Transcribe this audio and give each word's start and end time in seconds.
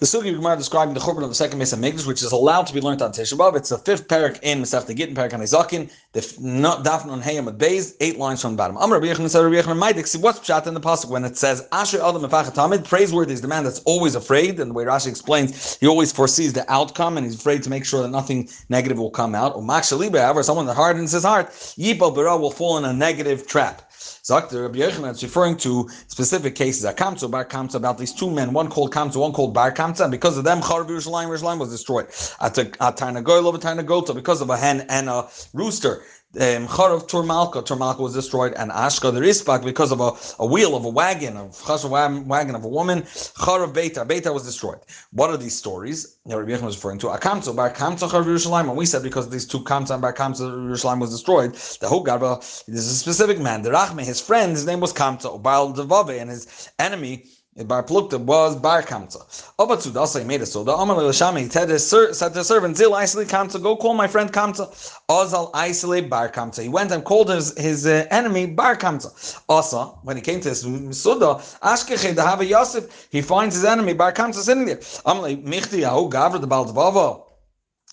The 0.00 0.06
Sugi 0.06 0.34
Gemara 0.34 0.56
describing 0.56 0.94
the 0.94 1.00
Churban 1.00 1.24
of 1.24 1.28
the 1.28 1.34
second 1.34 1.58
Mesa 1.58 1.76
Mikdash, 1.76 2.06
which 2.06 2.22
is 2.22 2.32
allowed 2.32 2.66
to 2.68 2.72
be 2.72 2.80
learned 2.80 3.02
on 3.02 3.12
Tisha 3.12 3.36
B'Av. 3.36 3.54
It's 3.54 3.68
the 3.68 3.76
fifth 3.76 4.08
parak 4.08 4.38
in 4.40 4.62
Masech 4.62 4.86
Gittin, 4.96 5.14
parak 5.14 5.34
on 5.34 5.40
Ezakin, 5.40 5.92
the 6.14 6.20
Dafn 6.20 7.08
on 7.08 7.20
Hayam 7.20 7.48
at 7.48 7.58
Beis, 7.58 7.96
eight 8.00 8.16
lines 8.16 8.40
from 8.40 8.52
the 8.52 8.56
bottom. 8.56 8.78
Amr 8.78 8.98
Rabbi 8.98 9.12
Yechon 9.12 9.28
said 9.28 9.40
Rabbi 9.40 9.56
Yechon 9.56 9.78
Maidik. 9.78 10.06
See 10.06 10.16
what's 10.16 10.38
pshat 10.38 10.66
in 10.66 10.72
the 10.72 10.80
pasuk 10.80 11.10
when 11.10 11.22
it 11.26 11.36
says 11.36 11.68
Asher 11.70 11.98
Adam 12.02 12.22
Mefachat 12.22 12.54
Tamid. 12.54 12.88
Praiseworthy 12.88 13.34
is 13.34 13.42
the 13.42 13.48
man 13.48 13.62
that's 13.62 13.80
always 13.80 14.14
afraid, 14.14 14.58
and 14.58 14.70
the 14.70 14.74
way 14.74 14.84
Rashi 14.84 15.08
explains, 15.08 15.76
he 15.76 15.86
always 15.86 16.12
foresees 16.12 16.54
the 16.54 16.64
outcome, 16.72 17.18
and 17.18 17.26
he's 17.26 17.34
afraid 17.34 17.62
to 17.64 17.68
make 17.68 17.84
sure 17.84 18.00
that 18.00 18.08
nothing 18.08 18.48
negative 18.70 18.96
will 18.96 19.10
come 19.10 19.34
out. 19.34 19.54
Or 19.54 19.60
Makshaliba, 19.62 20.22
however, 20.22 20.42
someone 20.42 20.64
that 20.64 20.76
hardens 20.76 21.12
his 21.12 21.24
heart, 21.24 21.50
Yipal 21.50 22.14
Bara 22.14 22.38
will 22.38 22.50
fall 22.50 22.78
in 22.78 22.86
a 22.86 22.92
negative 22.94 23.46
trap. 23.46 23.89
Zakta 24.22 24.62
Rabbi 24.62 24.78
Yochanan, 24.78 25.10
it's 25.10 25.22
referring 25.22 25.56
to 25.58 25.88
specific 26.08 26.54
cases. 26.54 26.84
Akamtza, 26.84 27.30
Bar 27.30 27.46
Kamtza, 27.46 27.76
about 27.76 27.96
these 27.96 28.12
two 28.12 28.30
men, 28.30 28.52
one 28.52 28.68
called 28.68 28.92
Kamtza, 28.92 29.16
one 29.16 29.32
called 29.32 29.54
Bar 29.54 29.72
Kamtza, 29.72 30.02
and 30.02 30.10
because 30.10 30.36
of 30.36 30.44
them, 30.44 30.60
Charav 30.60 30.88
Yerushalayim, 30.88 31.28
Yerushalayim 31.28 31.58
was 31.58 31.70
destroyed. 31.70 32.06
At 32.40 32.54
Tarnagoyl 32.54 33.54
of 33.54 33.60
Tarnagota, 33.60 34.14
because 34.14 34.42
of 34.42 34.50
a 34.50 34.56
hen 34.56 34.82
and 34.90 35.08
a 35.08 35.28
rooster 35.54 36.02
um, 36.36 36.68
Charav 36.68 37.08
Turmalka, 37.08 37.64
Turmalka 37.66 37.98
was 37.98 38.14
destroyed, 38.14 38.52
and 38.54 38.70
Ashka 38.70 39.12
the 39.12 39.20
Rispak 39.20 39.64
because 39.64 39.90
of 39.90 40.00
a, 40.00 40.12
a 40.38 40.46
wheel 40.46 40.76
of 40.76 40.84
a 40.84 40.88
wagon, 40.88 41.36
of 41.36 41.50
Chashav 41.50 42.24
wagon 42.24 42.54
of 42.54 42.64
a 42.64 42.68
woman. 42.68 43.02
Charav 43.02 43.72
Beitar, 43.72 44.06
Beitar 44.06 44.32
was 44.32 44.44
destroyed. 44.44 44.78
What 45.10 45.30
are 45.30 45.36
these 45.36 45.56
stories? 45.56 46.18
Rabbi 46.26 46.52
Yechon 46.52 46.62
was 46.62 46.76
referring 46.76 46.98
to 47.00 47.08
Akamtza, 47.08 47.54
Bar 47.56 47.72
Kamtza 47.72 48.08
Charav 48.08 48.26
Yerushalayim. 48.26 48.68
And 48.68 48.76
we 48.76 48.86
said 48.86 49.02
because 49.02 49.28
these 49.28 49.44
two 49.44 49.60
Kamtza 49.60 49.90
and 49.90 50.02
Bar 50.02 50.12
Kamtza 50.12 50.42
Yerushalayim 50.42 51.00
was 51.00 51.10
destroyed, 51.10 51.54
the 51.80 51.88
whole 51.88 52.04
Garba. 52.04 52.38
This 52.66 52.86
is 52.86 52.92
a 52.92 52.94
specific 52.94 53.40
man. 53.40 53.62
The 53.62 53.70
Rachme, 53.70 54.04
his 54.04 54.20
friend, 54.20 54.52
his 54.52 54.66
name 54.66 54.78
was 54.78 54.92
Kamtza, 54.92 55.42
Baal 55.42 55.72
Devave, 55.72 56.20
and 56.20 56.30
his 56.30 56.70
enemy 56.78 57.24
Bar 57.64 57.82
Plukta 57.84 58.18
was 58.18 58.56
Bar 58.56 58.82
Kamta. 58.82 59.18
Obatsu 59.58 59.90
Dasa 59.90 60.24
made 60.24 60.40
it 60.40 60.46
so. 60.46 60.64
The 60.64 60.72
Amal 60.72 60.96
Lashami 60.96 61.50
said 61.50 61.66
to 61.66 62.34
the 62.34 62.44
servant, 62.44 62.76
Zil 62.76 62.94
isolate 62.94 63.28
Kamtza, 63.28 63.62
go 63.62 63.76
call 63.76 63.94
my 63.94 64.06
friend 64.06 64.32
Kamtza. 64.32 64.68
Ozal 65.08 65.50
isolate 65.54 66.08
Bar 66.08 66.30
Kamtza. 66.30 66.62
He 66.62 66.68
went 66.68 66.90
and 66.90 67.04
called 67.04 67.30
his, 67.30 67.56
his 67.58 67.86
uh, 67.86 68.06
enemy 68.10 68.46
Bar 68.46 68.76
Kamtza. 68.76 69.40
Asa, 69.48 69.86
when 70.02 70.16
he 70.16 70.22
came 70.22 70.40
to 70.40 70.48
his 70.48 70.60
Suda, 70.60 71.40
Ashkeche 71.62 72.14
the 72.14 72.22
Hava 72.22 72.44
Yosef, 72.44 73.08
he 73.10 73.20
finds 73.22 73.54
his 73.54 73.64
enemy 73.64 73.92
Bar 73.94 74.12
Kamtza 74.12 74.42
sitting 74.42 74.64
there. 74.64 74.80
Amal 75.04 75.24
Michti 75.24 75.80
Yahu 75.82 76.10
Gavra 76.10 76.40
the 76.40 76.48
Baldvava. 76.48 77.24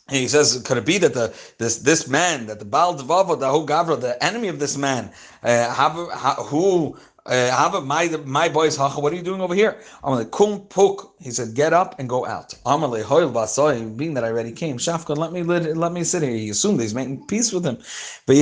He 0.09 0.29
says, 0.29 0.63
could 0.65 0.77
it 0.77 0.85
be 0.85 0.97
that 0.99 1.13
the 1.13 1.33
this 1.57 1.79
this 1.79 2.07
man, 2.07 2.45
that 2.45 2.59
the 2.59 2.65
Baal 2.65 2.95
Devava, 2.95 3.37
the 3.37 3.47
Gavra, 3.47 3.99
the 3.99 4.23
enemy 4.23 4.47
of 4.47 4.57
this 4.57 4.77
man, 4.77 5.11
uh, 5.43 6.33
who 6.43 6.95
uh, 7.27 7.81
my 7.83 8.07
my 8.25 8.49
boys, 8.49 8.77
Hacha, 8.77 8.99
what 8.99 9.11
are 9.13 9.15
you 9.15 9.21
doing 9.21 9.41
over 9.41 9.53
here? 9.53 9.81
I'm 10.03 10.13
Amalei 10.13 10.31
kum 10.31 10.61
puk. 10.67 11.13
He 11.19 11.31
said, 11.31 11.53
get 11.55 11.73
up 11.73 11.99
and 11.99 12.07
go 12.07 12.25
out. 12.25 12.53
Vasoy. 12.65 13.95
Being 13.97 14.13
that 14.13 14.23
I 14.23 14.29
already 14.29 14.51
came, 14.51 14.77
Shafkan, 14.77 15.17
let 15.17 15.33
me 15.33 15.43
let, 15.43 15.75
me 15.91 16.03
sit 16.03 16.23
here. 16.23 16.31
He 16.31 16.49
assumed 16.49 16.79
he's 16.79 16.95
making 16.95 17.27
peace 17.27 17.51
with 17.51 17.65
him. 17.65 17.77
But 18.25 18.35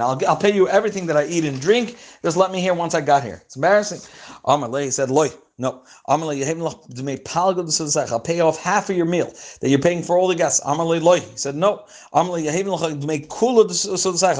I'll 0.00 0.20
I'll 0.28 0.36
pay 0.36 0.54
you 0.54 0.68
everything 0.68 1.06
that 1.06 1.16
I 1.16 1.26
eat 1.26 1.44
and 1.44 1.60
drink. 1.60 1.96
Just 2.22 2.36
let 2.36 2.50
me 2.50 2.60
hear 2.60 2.74
once 2.74 2.94
I 2.94 3.00
got 3.00 3.22
here. 3.22 3.42
It's 3.46 3.56
embarrassing. 3.56 4.00
Amalei 4.44 4.92
said, 4.92 5.10
loy. 5.10 5.30
No. 5.62 5.84
Amal 6.08 6.30
Yheavenlach 6.30 6.92
D 6.92 7.02
may 7.02 7.16
palg 7.18 7.54
the 7.54 7.62
Sudsach. 7.62 8.10
I'll 8.10 8.18
pay 8.18 8.40
off 8.40 8.58
half 8.58 8.90
of 8.90 8.96
your 8.96 9.06
meal 9.06 9.32
that 9.60 9.68
you're 9.70 9.78
paying 9.78 10.02
for 10.02 10.18
all 10.18 10.26
the 10.26 10.34
guests. 10.34 10.60
He 10.66 11.36
said, 11.36 11.54
No. 11.54 11.84
I'll 12.12 12.24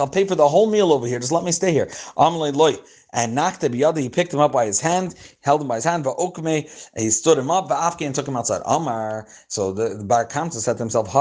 pay 0.09 0.25
for 0.27 0.35
the 0.35 0.49
whole 0.49 0.69
meal 0.69 0.93
over 0.93 1.07
here. 1.07 1.21
Just 1.21 1.31
let 1.31 1.45
me 1.45 1.53
stay 1.53 1.73
here 1.73 1.89
and 3.13 3.35
knocked 3.35 3.63
biyada. 3.63 4.01
He 4.01 4.09
picked 4.09 4.33
him 4.33 4.41
up 4.41 4.53
by 4.53 4.67
his 4.67 4.81
hand, 4.81 5.15
held 5.41 5.61
him 5.61 5.69
by 5.69 5.77
his 5.77 5.85
hand. 5.85 6.05
Va'okme, 6.05 6.91
he 6.97 7.11
stood 7.11 7.39
him 7.39 7.51
up. 7.51 7.69
Va'afke 7.69 8.07
and 8.07 8.15
took 8.15 8.27
him 8.27 8.37
outside. 8.37 8.63
Amar. 8.67 9.27
So 9.49 9.73
the, 9.73 9.91
the 9.91 10.05
Bar 10.05 10.27
Kamsa 10.27 10.55
said 10.55 10.75
to 10.75 10.83
himself, 10.83 11.13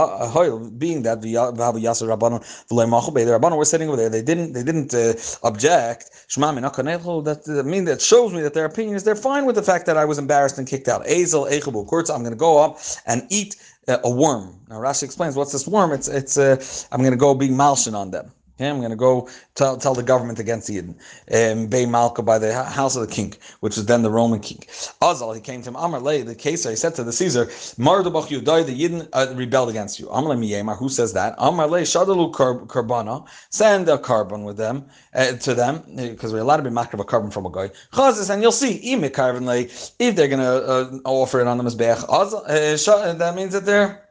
being 0.78 1.04
that 1.04 1.22
v'habu 1.22 1.82
yasser 1.82 2.08
rabbanon 2.08 2.42
the 2.68 2.76
rabbanon 2.76 3.58
were 3.58 3.66
sitting 3.66 3.88
over 3.88 3.98
there. 3.98 4.10
They 4.10 4.22
didn't 4.22 4.54
they 4.54 4.64
didn't 4.64 4.94
uh, 4.94 5.14
object. 5.48 6.10
That 6.36 7.44
uh, 7.48 7.68
mean 7.68 7.86
that 7.86 8.02
shows 8.02 8.34
me 8.34 8.42
that 8.42 8.54
their 8.54 8.66
opinion 8.66 8.96
is 8.96 9.04
they're 9.04 9.16
fine 9.16 9.46
with 9.46 9.56
the 9.56 9.64
fact 9.64 9.86
that 9.86 9.98
I 9.98 10.06
was 10.06 10.18
embarrassed 10.18 10.58
and 10.58 10.68
kicked 10.68 10.88
out. 10.88 11.06
Ezel 11.06 11.50
echabu 11.52 11.88
kurtz. 11.90 12.10
I'm 12.10 12.22
going 12.22 12.32
to 12.32 12.38
go 12.38 12.58
up 12.64 12.80
and 13.06 13.26
eat 13.30 13.56
uh, 13.88 13.98
a 14.04 14.10
worm. 14.10 14.60
Now 14.70 14.80
Rashi 14.80 15.04
explains 15.04 15.36
what's 15.36 15.52
this 15.52 15.68
worm. 15.68 15.92
It's 15.92 16.08
it's 16.08 16.38
uh, 16.38 16.64
I'm 16.92 17.02
going 17.02 17.12
to 17.12 17.18
go 17.18 17.34
be 17.34 17.50
malshin 17.50 17.94
on 17.94 18.12
them. 18.12 18.32
Okay, 18.62 18.70
I'm 18.70 18.78
going 18.78 18.92
to 18.92 18.96
go 18.96 19.28
tell, 19.56 19.76
tell 19.76 19.96
the 19.96 20.04
government 20.04 20.38
against 20.38 20.70
Eden. 20.70 20.96
Um, 21.34 21.66
Bay 21.66 21.88
Malka 21.88 22.22
by 22.22 22.38
the 22.38 22.54
house 22.54 22.96
of 22.96 23.02
the 23.02 23.12
king, 23.12 23.34
which 23.62 23.76
was 23.76 23.88
then 23.88 24.04
the 24.04 24.12
Roman 24.12 24.40
king. 24.40 24.60
Azal, 25.02 25.34
he 25.34 25.42
came 25.42 25.64
to 25.64 25.70
him, 25.70 25.76
Amar 25.76 26.00
Lay, 26.00 26.22
the 26.22 26.36
case, 26.36 26.64
he 26.70 26.76
said 26.76 26.94
to 26.94 27.04
the 27.04 27.12
Caesar, 27.12 27.48
Mardabach 27.80 28.28
Yudai, 28.28 28.64
the 28.64 28.84
Eden 28.84 29.08
uh, 29.14 29.34
rebelled 29.34 29.70
against 29.70 30.00
you. 30.00 30.08
Amar 30.10 30.36
Miyemar, 30.36 30.78
who 30.78 30.90
says 30.90 31.12
that? 31.14 31.34
Amar 31.40 31.66
Lay, 31.66 31.82
Shadalu 31.82 32.32
Karbana, 32.32 33.28
send 33.50 33.90
a 33.90 33.98
carbon 33.98 34.44
with 34.44 34.58
them, 34.58 34.86
uh, 35.16 35.32
to 35.38 35.56
them, 35.56 35.82
because 35.96 36.32
we're 36.32 36.42
allowed 36.42 36.58
to 36.58 36.64
be 36.64 36.70
makar 36.70 36.98
of 36.98 37.00
a 37.00 37.04
carbon 37.04 37.32
from 37.32 37.48
a 37.48 37.52
guy. 37.52 37.72
Chazis, 37.94 38.30
and 38.30 38.44
you'll 38.44 38.52
see, 38.52 38.76
if 38.84 40.16
they're 40.16 40.28
going 40.28 40.40
to 40.40 40.46
uh, 40.46 41.00
offer 41.06 41.42
it 41.42 41.48
on 41.48 41.58
the 41.58 41.64
Mizbeach, 41.64 42.06
uh, 42.08 43.14
that 43.14 43.36
means 43.36 43.54
that 43.54 43.66
they're 43.66 44.11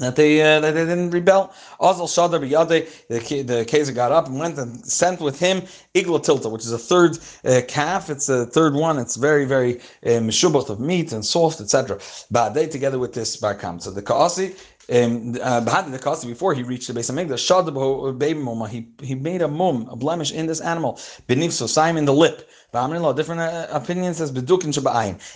that 0.00 0.16
they 0.16 0.40
uh, 0.40 0.60
that 0.60 0.72
they 0.72 0.84
didn't 0.84 1.10
rebel. 1.10 1.52
Also, 1.78 2.04
Shadar 2.04 2.40
Biyade, 2.40 3.06
the 3.08 3.42
the 3.42 3.64
Kaiser 3.64 3.92
got 3.92 4.12
up 4.12 4.26
and 4.26 4.38
went 4.38 4.58
and 4.58 4.84
sent 4.84 5.20
with 5.20 5.38
him 5.38 5.62
Igla 5.94 6.20
Tilta, 6.24 6.50
which 6.50 6.62
is 6.62 6.72
a 6.72 6.78
third 6.78 7.18
uh, 7.44 7.60
calf. 7.68 8.10
It's 8.10 8.28
a 8.28 8.46
third 8.46 8.74
one. 8.74 8.98
It's 8.98 9.16
very 9.16 9.44
very 9.44 9.80
uh, 10.06 10.20
of 10.70 10.80
meat 10.80 11.12
and 11.12 11.24
soft, 11.24 11.60
etc. 11.60 11.98
But 12.30 12.50
they 12.50 12.66
together 12.66 12.98
with 12.98 13.12
this 13.14 13.36
Barkam. 13.36 13.80
So 13.80 13.90
the 13.90 14.02
Kaasi. 14.02 14.56
Um, 14.90 15.36
uh, 15.40 15.60
the 15.60 15.98
before 16.26 16.52
he 16.52 16.62
reached 16.64 16.88
the 16.88 16.94
base 16.94 17.08
of 17.08 17.14
Migdash, 17.14 18.70
he 18.70 18.88
he 19.02 19.14
made 19.14 19.42
a 19.42 19.48
mum, 19.48 19.88
a 19.88 19.96
blemish 19.96 20.32
in 20.32 20.46
this 20.46 20.60
animal, 20.60 20.98
beneath 21.26 21.52
so 21.52 21.66
Simon 21.66 22.04
the 22.04 22.14
lip. 22.14 22.48
Different 22.72 23.40
uh, 23.40 23.66
opinions 23.70 24.18
says 24.18 24.30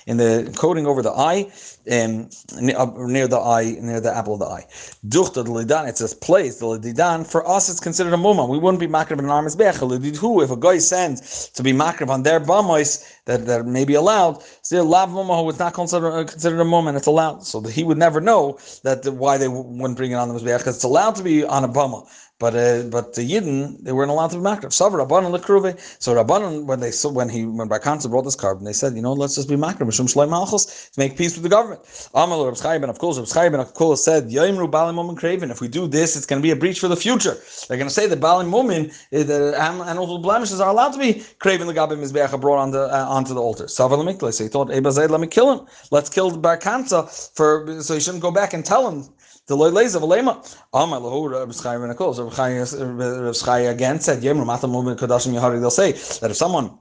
in 0.06 0.16
the 0.16 0.54
coating 0.56 0.86
over 0.86 1.02
the 1.02 1.10
eye, 1.10 1.50
um, 1.90 2.30
near 2.60 3.26
the 3.26 3.38
eye, 3.38 3.76
near 3.80 4.00
the 4.00 4.16
apple 4.16 4.34
of 4.34 4.38
the 4.38 4.46
eye. 4.46 4.66
Duchta 5.08 5.44
lidan, 5.44 5.88
it 5.88 5.98
says 5.98 6.14
place 6.14 6.60
the 6.60 6.66
lidan. 6.66 7.26
For 7.26 7.46
us, 7.48 7.68
it's 7.68 7.80
considered 7.80 8.12
a 8.12 8.16
mumma. 8.16 8.48
We 8.48 8.58
wouldn't 8.58 8.78
be 8.78 8.86
makrab 8.86 9.18
an 9.18 9.30
arm's 9.30 9.56
who 9.56 10.42
If 10.42 10.50
a 10.50 10.56
guy 10.56 10.78
sends 10.78 11.48
to 11.50 11.62
be 11.64 11.72
makrab 11.72 12.08
on 12.08 12.22
their 12.22 12.40
bamos 12.40 13.04
that 13.24 13.46
that 13.46 13.66
may 13.66 13.84
be 13.84 13.94
allowed, 13.94 14.42
still 14.62 14.84
lav 14.84 15.08
mumma 15.08 15.42
who 15.42 15.50
is 15.50 15.58
not 15.58 15.74
considered 15.74 16.12
uh, 16.12 16.24
considered 16.24 16.60
a 16.60 16.64
mumma 16.64 16.90
and 16.90 16.96
it's 16.98 17.08
allowed. 17.08 17.44
So 17.44 17.60
he 17.62 17.82
would 17.82 17.98
never 17.98 18.20
know 18.20 18.58
that 18.84 19.12
why 19.12 19.38
they 19.38 19.43
wouldn't 19.48 19.96
bring 19.96 20.12
it 20.12 20.14
on 20.14 20.28
the 20.28 20.34
mizbeach 20.34 20.58
because 20.58 20.76
it's 20.76 20.84
allowed 20.84 21.16
to 21.16 21.22
be 21.22 21.44
on 21.44 21.64
a 21.64 21.68
bama. 21.68 22.06
But 22.40 22.56
uh, 22.56 22.82
but 22.90 23.14
the 23.14 23.22
Yidden 23.22 23.78
they 23.84 23.92
weren't 23.92 24.10
allowed 24.10 24.32
to 24.32 24.38
be 24.38 24.42
makriv. 24.42 24.72
So 24.72 24.90
Rabbanon 24.90 25.38
lekruve. 25.38 25.78
So 26.02 26.14
Rabbanon 26.16 26.64
when 26.64 26.80
they 26.80 26.90
saw 26.90 27.08
when 27.08 27.28
he 27.28 27.46
when 27.46 27.68
Barkanza 27.68 28.10
brought 28.10 28.24
this 28.24 28.34
carbon, 28.34 28.64
they 28.64 28.72
said, 28.72 28.96
you 28.96 29.02
know, 29.02 29.12
let's 29.12 29.36
just 29.36 29.48
be 29.48 29.54
makriv 29.54 29.86
mishum 29.86 30.12
shlei 30.12 30.28
malchus 30.28 30.90
to 30.90 30.98
make 30.98 31.16
peace 31.16 31.34
with 31.36 31.44
the 31.44 31.48
government. 31.48 31.80
Amal 32.12 32.44
Reb 32.44 32.58
Chaim 32.58 32.82
of 32.82 32.98
course 32.98 33.18
Reb 33.18 33.28
Chaim 33.28 33.54
of 33.54 33.72
course 33.74 34.04
said 34.04 34.30
Yoimru 34.30 34.68
Balim 34.68 34.96
Mumin 34.96 35.16
Craven. 35.16 35.52
If 35.52 35.60
we 35.60 35.68
do 35.68 35.86
this, 35.86 36.16
it's 36.16 36.26
going 36.26 36.42
to 36.42 36.42
be 36.42 36.50
a 36.50 36.56
breach 36.56 36.80
for 36.80 36.88
the 36.88 36.96
future. 36.96 37.36
They're 37.68 37.78
going 37.78 37.88
to 37.88 37.94
say 37.94 38.08
that 38.08 38.18
Balim 38.18 38.50
Mumin 38.50 38.92
the 39.10 39.54
and 39.56 39.98
also 39.98 40.18
blemishes 40.18 40.60
are 40.60 40.70
allowed 40.70 40.92
to 40.94 40.98
be 40.98 41.22
craven 41.38 41.68
the 41.68 41.72
Gabim 41.72 42.02
Mizbeach 42.02 42.38
brought 42.40 42.58
on 42.58 42.72
the 42.72 42.92
uh, 42.92 43.06
onto 43.08 43.32
the 43.32 43.40
altar. 43.40 43.66
Lamikle. 43.66 44.34
So 44.34 44.42
he 44.42 44.50
thought 44.50 44.70
Ebazed, 44.70 45.08
let 45.08 45.20
me 45.20 45.28
kill 45.28 45.52
him. 45.52 45.66
Let's 45.92 46.10
kill 46.10 46.32
Barkanza 46.32 47.08
for 47.36 47.80
so 47.80 47.94
he 47.94 48.00
shouldn't 48.00 48.22
go 48.22 48.32
back 48.32 48.54
and 48.54 48.64
tell 48.64 48.90
him 48.90 49.08
the 49.46 49.56
loy 49.56 49.68
lays 49.68 49.94
of 49.94 50.02
alema. 50.02 50.56
Amar 50.72 51.00
lahu 51.00 51.30
Reb 51.30 51.54
Chaim 51.54 51.80
ben 51.80 51.94
Akol. 51.94 52.16
Reb 52.18 53.36
Chaim 53.36 53.68
again 53.68 54.00
said, 54.00 54.22
"Yemru 54.22 54.46
matam 54.46 54.70
kadashim 54.70 55.34
yahari." 55.34 55.60
They'll 55.60 55.70
say 55.70 55.92
that 55.92 56.30
if 56.30 56.36
someone 56.36 56.78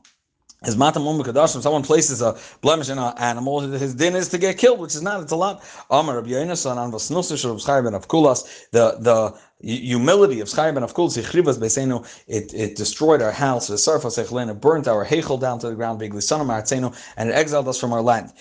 is 0.66 0.78
matam 0.78 1.06
um 1.06 1.22
kadashim, 1.22 1.62
someone 1.62 1.84
places 1.84 2.22
a 2.22 2.38
blemish 2.62 2.90
in 2.90 2.98
an 2.98 3.14
animal, 3.18 3.60
his 3.60 3.94
din 3.96 4.16
is 4.16 4.30
to 4.30 4.38
get 4.38 4.58
killed, 4.58 4.80
which 4.80 4.96
is 4.96 5.02
not. 5.02 5.22
It's 5.22 5.34
a 5.34 5.36
lot. 5.36 5.62
Amar 5.90 6.16
Rabbi 6.16 6.30
Yonasan 6.30 6.84
an 6.84 6.92
vasnusish 6.92 7.50
Reb 7.50 7.60
Chaim 7.60 7.84
ben 7.84 8.02
Avkulas. 8.02 8.70
The 8.72 8.96
the 9.00 9.38
humility 9.60 10.40
of 10.40 10.50
Chaim 10.50 10.76
ben 10.76 10.84
Avkulas 10.84 11.22
Yichrivas 11.22 11.58
Beisenu. 11.58 12.08
It 12.28 12.54
it 12.54 12.78
destroyed 12.78 13.22
our 13.22 13.34
house. 13.34 13.68
The 13.68 13.78
surface 13.78 14.18
it 14.18 14.62
burnt 14.62 14.88
our 14.88 15.06
hechel 15.06 15.38
down 15.38 15.60
to 15.60 15.68
the 15.70 15.76
ground. 15.76 16.00
Big 16.00 16.14
Lisanam 16.14 16.96
and 17.18 17.30
it 17.30 17.34
exiled 17.34 17.68
us 17.68 17.78
from 17.78 17.92
our 17.92 18.02
land. 18.02 18.32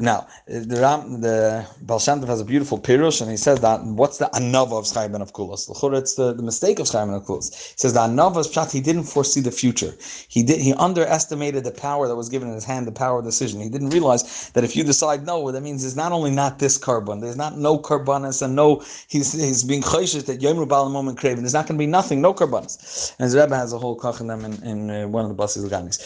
Now, 0.00 0.26
the 0.46 0.78
Ram, 0.80 1.20
the 1.20 1.66
Baal 1.82 1.98
has 1.98 2.40
a 2.40 2.44
beautiful 2.44 2.78
pirush, 2.78 3.20
and 3.20 3.30
he 3.30 3.36
says 3.36 3.60
that 3.60 3.82
what's 3.84 4.18
the 4.18 4.26
anava 4.26 4.78
of 4.78 4.86
Chaim 4.88 5.12
ben 5.12 5.20
Avkulas? 5.20 5.68
It's 5.98 6.14
the, 6.14 6.32
the 6.32 6.42
mistake 6.42 6.78
of 6.78 6.88
Chaim 6.88 7.08
ben 7.08 7.20
Avkulas. 7.20 7.52
He 7.72 7.78
says 7.78 7.92
the 7.92 8.00
anava 8.00 8.38
is 8.38 8.48
pshat. 8.48 8.72
He 8.72 8.80
didn't 8.80 9.04
foresee 9.04 9.40
the 9.40 9.50
future. 9.50 9.94
He 10.28 10.42
did. 10.42 10.60
He 10.60 10.72
underestimated 10.74 11.64
the 11.64 11.72
power 11.72 12.08
that 12.08 12.16
was 12.16 12.28
given 12.28 12.48
in 12.48 12.54
his 12.54 12.64
hand, 12.64 12.86
the 12.86 12.92
power 12.92 13.20
of 13.20 13.24
decision. 13.24 13.60
He 13.60 13.68
didn't 13.68 13.90
realize 13.90 14.50
that 14.50 14.64
if 14.64 14.76
you 14.76 14.84
decide 14.84 15.26
no, 15.26 15.50
that 15.50 15.62
means 15.62 15.82
there's 15.82 15.96
not 15.96 16.12
only 16.12 16.30
not 16.30 16.58
this 16.58 16.78
carbon, 16.78 17.20
there's 17.20 17.36
not 17.36 17.58
no 17.58 17.78
carbonas, 17.78 18.42
and 18.42 18.54
no. 18.54 18.82
He's 19.08 19.32
he's 19.32 19.64
being 19.64 19.82
chayshish 19.82 20.26
that 20.26 20.42
Yom 20.42 20.58
Rubal 20.58 20.88
moment 20.90 21.18
craving. 21.18 21.42
There's 21.42 21.54
not 21.54 21.66
going 21.66 21.78
to 21.78 21.82
be 21.82 21.86
nothing, 21.86 22.20
no 22.20 22.34
carbonas. 22.34 23.14
And 23.18 23.24
his 23.24 23.36
Rebbe 23.36 23.56
has 23.56 23.72
a 23.72 23.78
whole 23.78 23.98
kach 23.98 24.20
in 24.20 24.26
them 24.26 24.44
in, 24.44 24.62
in 24.62 24.90
uh, 24.90 25.08
one 25.08 25.24
of 25.24 25.28
the 25.28 25.34
buses 25.34 25.64
of 25.64 25.70
Ganis. 25.70 25.98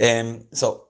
Um, 0.00 0.44
so 0.52 0.86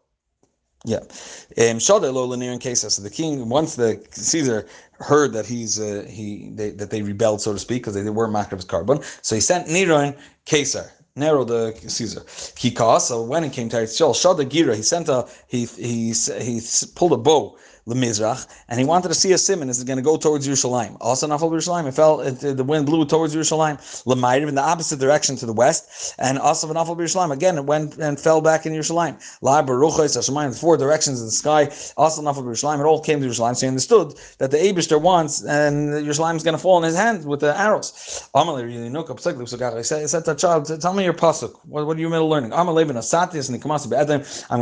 Yeah, 0.86 0.96
um, 0.96 1.78
Shadelo 1.78 2.26
Lanier 2.26 2.52
in 2.52 2.58
case 2.58 2.80
so 2.80 3.02
the 3.02 3.10
king 3.10 3.48
once 3.50 3.76
the 3.76 4.02
Caesar 4.12 4.66
heard 4.98 5.32
that 5.34 5.44
he's 5.44 5.78
uh, 5.78 6.06
he 6.08 6.50
they, 6.54 6.70
that 6.70 6.90
they 6.90 7.02
rebelled 7.02 7.42
so 7.42 7.52
to 7.52 7.58
speak 7.58 7.82
because 7.82 7.94
they, 7.94 8.02
they 8.02 8.10
weren't 8.10 8.32
Makrab's 8.32 8.64
carbon, 8.64 9.00
so 9.20 9.34
he 9.34 9.42
sent 9.42 9.68
Nero 9.68 10.14
Caesar 10.46 10.90
Nero 11.16 11.44
the 11.44 11.74
Caesar. 11.86 12.24
He 12.56 12.70
caused 12.70 13.08
So 13.08 13.22
when 13.22 13.42
he 13.42 13.50
came 13.50 13.68
to 13.70 13.76
Eretz 13.76 14.00
Shada 14.14 14.48
Gira, 14.48 14.74
he 14.74 14.82
sent 14.82 15.08
a 15.08 15.28
he 15.48 15.66
he 15.66 16.12
he 16.12 16.62
pulled 16.94 17.12
a 17.12 17.18
bow 17.18 17.58
Lemizrach, 17.90 18.46
and 18.69 18.78
he 18.78 18.87
wanted 18.87 19.08
to 19.08 19.14
see 19.14 19.32
a 19.32 19.38
simon. 19.38 19.69
Is 19.69 19.84
going 19.84 19.96
to 19.96 20.02
go 20.02 20.16
towards 20.16 20.48
Yerushalayim. 20.48 20.96
Also, 21.00 21.26
not 21.26 21.40
Nafal 21.40 21.50
Yerushalayim, 21.50 21.88
it 21.88 21.92
fell. 21.92 22.20
It, 22.20 22.56
the 22.56 22.64
wind 22.64 22.87
blew 22.87 23.04
towards 23.04 23.34
Yerushalayim. 23.34 23.78
Lemayriv 24.04 24.48
in 24.48 24.54
the 24.54 24.62
opposite 24.62 24.98
direction 24.98 25.37
to 25.37 25.46
the 25.46 25.52
west, 25.52 26.14
and 26.19 26.38
also 26.38 26.72
Nafal 26.72 26.96
Yerushalayim 26.96 27.32
again. 27.32 27.58
It 27.58 27.64
went 27.64 27.98
and 27.98 28.19
fell 28.19 28.40
back 28.40 28.66
in 28.66 28.72
Yerushalayim. 28.72 29.20
La 29.42 29.62
Baruchos 29.62 30.16
Hashemayim, 30.16 30.52
the 30.52 30.58
four 30.58 30.76
directions 30.76 31.20
of 31.20 31.26
the 31.26 31.32
sky. 31.32 31.70
Also 31.96 32.22
not 32.22 32.34
Nafal 32.34 32.44
Yerushalayim. 32.44 32.81
It 32.81 32.87
all 32.87 33.00
came 33.00 33.20
to 33.20 33.26
Yerushalayim. 33.26 33.56
So 33.56 33.66
he 33.66 33.69
understood 33.69 34.14
that 34.38 34.50
the 34.50 34.58
Abishter 34.58 35.00
wants, 35.00 35.44
and 35.44 36.06
Yerushalayim 36.06 36.37
is 36.37 36.42
going 36.42 36.54
to 36.54 36.58
fall 36.58 36.78
in 36.78 36.84
his 36.84 36.96
hand 36.96 37.25
with 37.25 37.40
the 37.40 37.58
arrows. 37.58 38.28
He 38.32 40.06
said 40.06 40.25
to 40.25 40.32
the 40.32 40.38
child, 40.38 40.81
"Tell 40.81 40.94
me 40.94 41.04
your 41.04 41.14
pasuk. 41.14 41.54
What, 41.64 41.87
what 41.87 41.96
are 41.96 42.00
you 42.00 42.08
middle 42.08 42.28
learning?" 42.28 42.50
The 42.50 42.56
I'm 42.56 42.66
going 42.66 42.87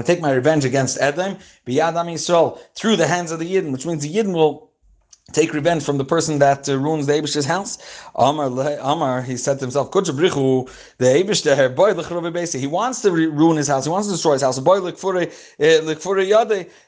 to 0.04 0.06
take 0.06 0.20
my 0.20 0.32
revenge 0.32 0.64
against 0.64 1.00
Edom. 1.00 1.36
Biyadam 1.66 2.12
Yisrael 2.12 2.58
through 2.74 2.96
the 2.96 3.06
hands 3.18 3.30
of 3.32 3.38
the 3.42 3.50
Yidden, 3.52 3.72
which 3.72 3.86
means 3.88 4.02
the 4.02 4.14
Yidden 4.16 4.34
will 4.40 4.68
take 5.32 5.52
revenge 5.52 5.82
from 5.84 5.98
the 5.98 6.04
person 6.04 6.38
that 6.38 6.68
uh, 6.68 6.78
ruins 6.78 7.06
the 7.06 7.12
Abish's 7.12 7.44
house. 7.44 7.72
Amar, 8.14 8.46
Amar, 8.80 9.22
he 9.22 9.36
said 9.36 9.58
to 9.58 9.64
himself, 9.66 9.90
the 9.90 11.72
boy, 11.76 11.94
he 12.58 12.66
wants 12.66 13.02
to 13.02 13.10
ruin 13.10 13.56
his 13.56 13.68
house, 13.68 13.84
he 13.84 13.90
wants 13.90 14.08
to 14.08 14.14
destroy 14.14 14.32
his 14.34 14.42
house, 14.42 14.58
boy, 14.58 14.78
uh, 14.78 14.92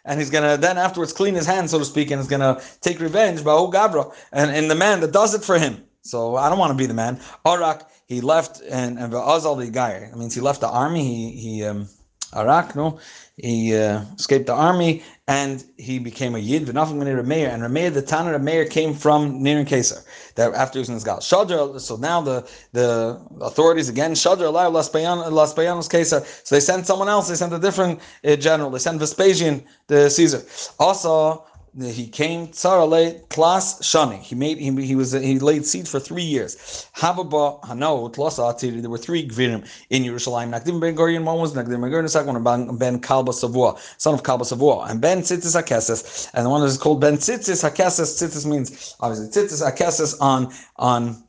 and 0.05 0.21
he's 0.21 0.31
gonna 0.31 0.57
then 0.57 0.79
afterwards 0.79 1.13
clean 1.13 1.35
his 1.35 1.47
hands, 1.47 1.71
so 1.71 1.79
to 1.79 1.85
speak, 1.85 2.11
and 2.11 2.21
he's 2.21 2.31
gonna 2.31 2.61
take 2.81 2.99
revenge 3.01 3.45
by 3.45 3.53
Gabra, 3.53 4.15
and, 4.33 4.51
and 4.51 4.71
the 4.71 4.75
man 4.75 5.01
that 5.01 5.13
does 5.13 5.35
it 5.35 5.45
for 5.45 5.59
him. 5.59 5.85
So 6.03 6.37
I 6.37 6.49
don't 6.49 6.59
want 6.59 6.71
to 6.71 6.79
be 6.79 6.87
the 6.87 6.95
man. 6.95 7.21
Arak, 7.45 7.91
he 8.07 8.23
left, 8.23 8.63
and 8.71 8.99
and 8.99 9.13
Azal 9.13 9.59
the 9.59 9.71
guy. 9.71 10.01
That 10.01 10.17
means 10.17 10.35
he 10.35 10.41
left 10.41 10.61
the 10.63 10.69
army. 10.69 11.05
He 11.05 11.31
he 11.45 11.65
um, 11.65 11.89
Arak, 12.33 12.77
no, 12.77 12.99
he 13.37 13.75
uh, 13.75 14.05
escaped 14.17 14.47
the 14.47 14.55
army 14.55 15.03
and 15.27 15.65
he 15.77 15.99
became 15.99 16.35
a 16.35 16.39
yid. 16.39 16.69
And 16.69 16.77
Rameir, 16.77 17.93
the 17.93 18.03
Tanna 18.03 18.39
Rameir, 18.39 18.69
came 18.69 18.95
from 18.95 19.43
Nir 19.43 19.59
and 19.59 19.67
Kesar. 19.69 20.05
After 20.39 20.79
he 20.79 20.81
was 20.81 20.89
in 20.89 20.95
his 20.95 21.05
gal. 21.05 21.21
So 21.21 21.97
now 21.97 22.21
the 22.21 22.49
the 22.73 23.21
authorities 23.41 23.89
again. 23.89 24.13
Shadra 24.13 24.47
allow 24.47 24.69
Las 24.69 24.91
Bayanos 24.91 25.89
Kesar. 25.89 26.25
So 26.47 26.55
they 26.55 26.61
sent 26.61 26.87
someone 26.87 27.09
else. 27.09 27.29
They 27.29 27.35
sent 27.35 27.53
a 27.53 27.59
different 27.59 28.01
uh, 28.25 28.37
general. 28.37 28.71
They 28.71 28.79
sent 28.79 28.99
Vespasian, 28.99 29.65
the 29.89 30.09
Caesar. 30.11 30.43
Also 30.79 31.45
he 31.79 32.09
came 32.09 32.49
Tsarale 32.49 33.29
Klas 33.29 33.81
Shani. 33.81 34.19
He 34.19 34.35
made 34.35 34.59
he, 34.59 34.71
he 34.85 34.97
was 34.97 35.13
he 35.13 35.39
laid 35.39 35.65
seed 35.65 35.87
for 35.87 36.01
three 36.01 36.23
years. 36.23 36.89
Hababa 36.97 37.63
Hano 37.63 38.13
Tlosa 38.13 38.81
There 38.81 38.91
were 38.91 38.99
three 38.99 39.29
Gvirim 39.29 39.67
in 39.91 40.03
Yerushalayim. 40.03 40.51
Nakdim 40.51 40.81
Ben 40.81 40.97
Gurion, 40.97 41.25
one 41.25 41.39
was 41.39 41.55
Nakdim 41.55 41.81
Ben 41.81 41.91
Gurion, 41.91 42.09
second 42.09 42.43
one 42.43 42.77
Ben 42.77 43.01
Kalba 43.01 43.31
Savua, 43.31 43.79
son 43.99 44.15
of 44.15 44.23
Kalba 44.23 44.43
Savua, 44.43 44.91
and 44.91 45.01
Ben 45.01 45.21
Tzitzis 45.21 45.61
Hakeses, 45.61 46.31
and 46.35 46.45
the 46.45 46.51
one 46.51 46.61
that 46.61 46.67
is 46.67 46.79
called 46.79 47.01
Ben 47.01 47.17
Tzitzis 47.17 47.69
Hakeses. 47.69 48.21
Tzitzis 48.21 48.47
means 48.47 48.97
obviously 49.01 49.29
Tzitzis 49.29 49.63
Hakeses 49.63 50.17
on 50.21 50.53
on 50.77 51.23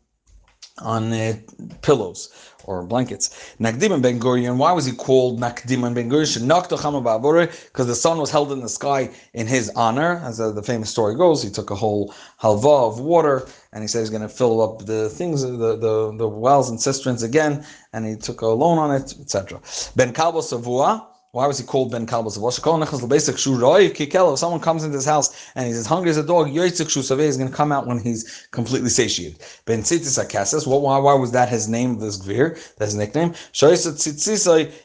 on 0.80 1.12
uh, 1.14 1.34
pillows 1.82 2.52
or 2.66 2.84
blankets. 2.84 3.56
Nakdim 3.60 4.02
Ben 4.02 4.20
Gurion. 4.20 4.58
Why 4.58 4.72
was 4.72 4.86
he 4.86 4.94
called 4.94 5.40
Nakdim 5.40 5.82
Ben 5.94 6.10
Gurion? 6.10 7.52
Because 7.66 7.88
the 7.88 7.96
sun 7.96 8.18
was 8.18 8.32
held 8.32 8.52
in 8.52 8.62
the 8.62 8.70
sky 8.70 9.10
in 9.34 9.48
his 9.48 9.70
honor, 9.76 10.22
as 10.24 10.40
uh, 10.40 10.52
the 10.52 10.64
famous 10.64 10.90
story 10.90 11.16
goes. 11.16 11.42
He 11.44 11.50
took 11.50 11.72
a 11.72 11.76
whole 11.76 12.14
halva 12.42 12.88
of 12.88 13.00
water, 13.00 13.48
and 13.74 13.84
he 13.84 13.88
said 13.88 14.00
he's 14.00 14.10
going 14.10 14.22
to 14.22 14.30
fill 14.30 14.62
up 14.62 14.86
the 14.86 15.10
things, 15.10 15.42
the, 15.42 15.78
the, 15.78 16.16
the 16.18 16.28
wells 16.28 16.70
and 16.70 16.82
cisterns 16.82 17.24
again, 17.24 17.66
and 17.94 18.06
he 18.06 18.16
took 18.16 18.42
a 18.42 18.48
loan 18.48 18.78
on 18.78 18.94
it, 18.94 19.16
etc. 19.20 19.60
Ben 19.96 20.14
Kalbo 20.14 20.42
Savua. 20.42 21.08
Why 21.34 21.48
was 21.48 21.58
he 21.58 21.64
called 21.64 21.92
Ben 21.92 22.06
Kalbas? 22.06 22.36
If 22.36 24.40
someone 24.40 24.60
comes 24.60 24.84
into 24.84 24.98
his 24.98 25.06
house 25.06 25.52
and 25.56 25.66
he's 25.66 25.78
as 25.78 25.86
hungry 25.86 26.10
as 26.10 26.18
a 26.18 26.24
dog, 26.24 26.50
he's 26.50 26.58
going 26.58 27.50
to 27.50 27.56
come 27.56 27.72
out 27.72 27.88
when 27.88 28.00
he's 28.00 28.48
completely 28.52 28.90
satiated. 28.90 29.42
Ben 29.64 29.82
Tzitzis 29.82 30.22
Akasis. 30.22 30.68
Why, 30.68 30.98
why 30.98 31.14
was 31.14 31.32
that 31.32 31.48
his 31.48 31.70
name, 31.70 32.00
this 32.00 32.18
Gvir? 32.18 32.56
That's 32.76 32.92
his 32.92 32.96
nickname. 32.96 33.34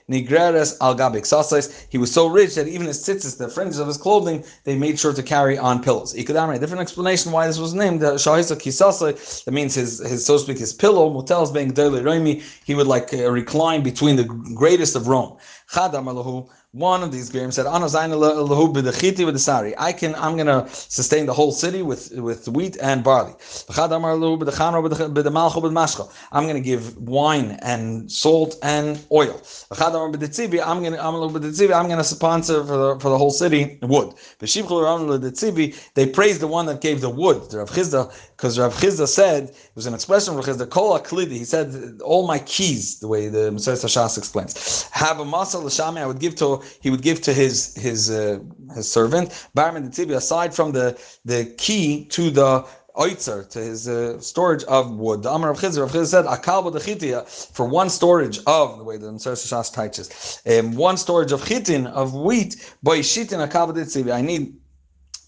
Nigreres 0.09 1.87
He 1.91 1.99
was 1.99 2.13
so 2.13 2.29
rich 2.29 2.55
that 2.55 2.69
even 2.69 2.87
his 2.87 3.05
tzitzis, 3.05 3.39
the 3.39 3.49
fringes 3.49 3.81
of 3.81 3.89
his 3.89 3.97
clothing, 3.97 4.45
they 4.63 4.79
made 4.79 5.01
sure 5.01 5.15
to 5.15 5.23
carry 5.25 5.59
on 5.59 5.83
pillows. 5.83 6.15
A 6.15 6.23
different 6.23 6.81
explanation 6.81 7.33
why 7.33 7.49
this 7.49 7.59
was 7.59 7.75
named. 7.75 8.03
That 8.03 9.53
means 9.53 9.75
his, 9.75 9.99
his 9.99 10.25
so 10.25 10.35
to 10.35 10.39
speak, 10.39 10.59
his 10.59 10.73
pillow, 10.73 11.11
Motels 11.11 11.51
being 11.51 11.73
daily 11.73 12.03
roimi, 12.03 12.41
he 12.65 12.77
would 12.77 12.87
like 12.87 13.13
uh, 13.13 13.29
recline 13.33 13.83
between 13.83 14.15
the 14.15 14.23
greatest 14.23 14.95
of 14.95 15.09
Rome. 15.09 15.37
Hadamalahu 15.67 16.49
One 16.77 17.03
of 17.03 17.11
these 17.11 17.31
Gerim 17.31 17.51
said, 17.55 17.65
I 19.79 19.93
can, 19.93 20.15
I'm 20.15 20.37
going 20.37 20.47
to 20.47 20.67
sustain 20.69 21.25
the 21.25 21.33
whole 21.33 21.51
city 21.51 21.81
with, 21.81 22.13
with 22.19 22.47
wheat 22.49 22.77
and 22.83 23.03
barley. 23.03 23.33
I'm 23.79 24.03
going 26.45 26.55
to 26.55 26.61
give 26.61 26.99
wine 26.99 27.59
and 27.63 28.13
salt 28.13 28.57
and 28.63 29.03
oil. 29.11 29.41
I'm 29.71 29.93
going 30.03 30.13
to, 30.13 30.19
I'm 30.61 30.83
going 30.83 31.97
to 31.97 32.05
sponsor 32.05 32.65
for 32.65 32.77
the, 32.77 32.99
for 33.01 33.09
the 33.09 33.17
whole 33.17 33.31
city 33.31 33.79
wood. 33.81 34.13
They 34.39 36.07
praised 36.07 36.43
the 36.43 36.47
one 36.47 36.67
that 36.67 36.83
gave 36.83 37.01
the 37.01 37.09
wood, 37.09 37.51
the 37.51 37.61
Rav 37.61 37.71
Chisda, 37.71 38.13
because 38.37 38.59
Rav 38.59 38.75
Chisda 38.75 39.09
said, 39.09 39.45
it 39.45 39.71
was 39.75 39.87
an 39.87 39.95
expression 39.95 40.37
of 40.37 40.47
Rav 40.47 40.55
Chisda, 40.55 40.69
Kol 40.69 40.99
he 40.99 41.45
said, 41.45 42.03
all 42.05 42.27
my 42.27 42.39
keys, 42.41 42.99
the 42.99 43.09
way 43.09 43.29
the 43.29 43.51
Messiah 43.51 43.77
Shas 43.77 44.19
explains. 44.19 44.83
Have 44.91 45.21
a 45.21 45.23
l'shami, 45.23 46.01
I 46.01 46.07
would 46.07 46.19
give 46.19 46.35
to, 46.37 46.63
he 46.81 46.91
would 46.91 47.03
give 47.03 47.21
to 47.23 47.33
his 47.33 47.75
his 47.77 48.11
uh, 48.11 48.39
his 48.75 48.91
servant, 48.91 49.49
Barman 49.55 49.91
aside 50.11 50.55
from 50.55 50.73
the, 50.73 50.99
the 51.25 51.47
key 51.57 52.05
to 52.07 52.31
the 52.31 52.67
oitzer 52.97 53.49
to 53.51 53.59
his 53.59 53.89
uh, 53.89 54.19
storage 54.21 54.65
of 54.65 54.91
wood. 54.97 55.23
The 55.23 55.31
Amar 55.31 55.51
of 55.51 55.59
Chizr, 55.59 55.83
of 55.83 55.91
Chizr 55.91 56.07
said, 56.07 56.25
"Akal 56.25 56.65
b'dechitia 56.65 57.53
for 57.53 57.67
one 57.67 57.91
storage 57.91 58.39
of 58.47 58.79
the 58.79 58.85
way 58.85 58.97
the 58.97 59.09
Nser 59.09 59.33
Shas 59.33 59.73
teaches, 59.73 60.41
um, 60.47 60.75
one 60.77 60.97
storage 60.97 61.33
of 61.33 61.45
chitin 61.45 61.87
of 61.87 62.15
wheat 62.15 62.75
by 62.83 62.99
shitin 62.99 63.47
akal 63.47 63.73
b'dechitia. 63.73 64.13
I 64.13 64.23
need 64.23 64.57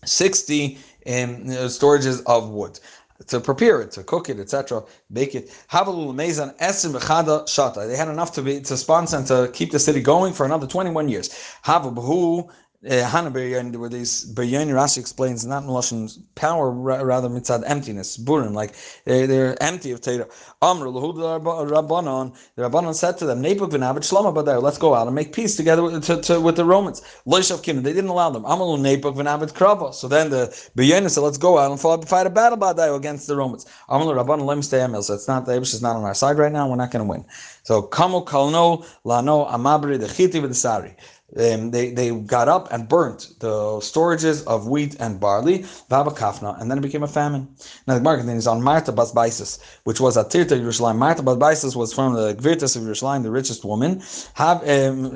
sixty 0.05 0.79
um, 1.06 1.44
storages 1.68 2.23
of 2.26 2.50
wood 2.50 2.80
to 3.27 3.41
prepare 3.41 3.83
it, 3.83 3.91
to 3.93 4.03
cook 4.05 4.29
it, 4.29 4.39
etc., 4.39 4.85
bake 5.13 5.35
it. 5.35 5.51
Havalul 5.71 6.15
Mezan 6.15 6.57
Esim 6.59 6.99
V'chada 6.99 7.45
Shata. 7.45 7.87
They 7.87 7.97
had 7.97 8.09
enough 8.09 8.33
to 8.35 8.43
be 8.43 8.61
to 8.61 8.77
sponsor 8.77 9.17
and 9.17 9.27
to 9.27 9.51
keep 9.53 9.73
the 9.73 9.79
city 9.79 10.01
going 10.01 10.33
for 10.33 10.47
another 10.47 10.67
21 10.67 11.09
years. 11.09 11.29
Havabahu 11.65 12.49
Eh, 12.85 13.02
Hana 13.02 13.28
Beryan, 13.28 13.75
where 13.76 13.88
these 13.88 14.32
Beryan 14.35 14.68
Rashi 14.68 14.99
explains 14.99 15.44
not 15.44 15.64
in 15.64 15.68
Lashon's 15.68 16.18
power, 16.37 16.70
rather 16.70 17.28
mitzad 17.28 17.64
emptiness, 17.66 18.16
burim, 18.16 18.52
like 18.52 18.76
they, 19.04 19.26
they're 19.26 19.61
empty 19.61 19.90
of 19.90 20.00
Torah. 20.00 20.28
Amr 20.62 20.87
Rabbanon, 20.87 22.37
the 22.54 22.62
Rabbanon 22.62 22.94
said 22.94 23.18
to 23.18 23.26
them, 23.26 23.42
Nepuk 23.42 23.73
v'navet 23.73 24.08
shlama 24.08 24.32
b'dair, 24.32 24.62
let's 24.62 24.78
go 24.78 24.94
out 24.94 25.08
and 25.08 25.16
make 25.16 25.32
peace 25.32 25.56
together 25.56 25.82
with, 25.82 26.04
to, 26.04 26.20
to, 26.20 26.40
with 26.40 26.54
the 26.54 26.64
Romans. 26.64 27.02
Loishav 27.26 27.64
Kim, 27.64 27.82
they 27.82 27.92
didn't 27.92 28.11
allow 28.11 28.30
them. 28.30 28.44
Amalu 28.44 28.78
Nepuk 28.78 29.16
v'navet 29.16 29.54
krava. 29.54 29.92
So 29.92 30.06
then 30.06 30.30
the 30.30 30.47
Beryan 30.76 31.11
said, 31.11 31.23
let's 31.23 31.37
go 31.37 31.58
out 31.58 31.73
and 31.73 31.80
fight 32.08 32.26
a 32.28 32.30
battle 32.30 32.58
b'dair 32.58 32.97
against 32.97 33.26
the 33.26 33.35
Romans. 33.35 33.66
Amalu 33.88 34.25
Rabbanon 34.25 34.47
lem 34.47 34.62
stay 34.62 34.85
emil. 34.85 35.02
So 35.02 35.14
it's 35.14 35.26
not 35.26 35.47
the 35.47 35.52
Abish 35.54 35.75
is 35.75 35.82
not 35.82 35.97
on 35.97 36.04
our 36.04 36.14
side 36.14 36.38
right 36.38 36.52
now. 36.52 36.68
We're 36.68 36.76
not 36.76 36.92
going 36.92 37.04
to 37.04 37.11
win. 37.11 37.25
So 37.64 37.82
Kamu 37.82 38.25
kalno 38.25 38.87
lano 39.04 39.50
amabri 39.50 39.99
the 39.99 40.06
chiti 40.06 40.40
v'desari 40.40 40.94
um, 41.37 41.70
they, 41.70 41.90
they 41.90 42.11
got 42.11 42.49
up 42.49 42.73
and 42.73 42.88
burnt 42.88 43.35
the 43.40 43.52
storages 43.80 44.47
of 44.47 44.66
wheat 44.66 44.97
and 44.99 45.20
barley, 45.20 45.66
Baba 45.88 46.11
Kafna, 46.11 46.58
and 46.61 46.70
then 46.70 46.78
it 46.78 46.80
became 46.80 47.02
a 47.02 47.08
famine. 47.08 47.49
Now 47.87 47.94
the 47.94 48.00
market 48.00 48.26
is 48.28 48.47
on 48.47 48.62
Marta 48.62 48.92
Bas 48.92 49.12
Baisis, 49.12 49.58
which 49.85 50.00
was 50.00 50.16
at 50.16 50.30
Tirta 50.30 50.58
Yerushalayim. 50.58 50.97
Marta 50.97 51.23
Bas 51.23 51.37
Baisis 51.37 51.76
was 51.76 51.92
from 51.92 52.14
the 52.14 52.35
Gvirtas 52.35 52.76
of 52.76 52.82
Yerushalayim, 52.82 53.23
the 53.23 53.30
richest 53.30 53.64
woman, 53.64 54.02
Hav, 54.35 54.62
um. 54.68 55.12